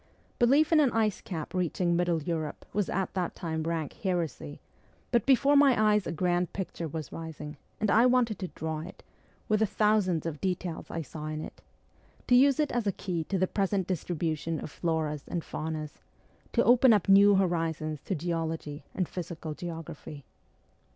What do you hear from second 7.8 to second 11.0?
I wanted to draw it, with the thousands of details